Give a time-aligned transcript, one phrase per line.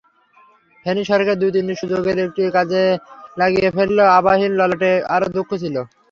[0.85, 2.83] Feni soccer দু-তিনটি সুযোগের একটি কাজে
[3.37, 5.75] লাগিয়ে ফেললে আবাহনীর ললাটে আরও দুঃখ ছিল।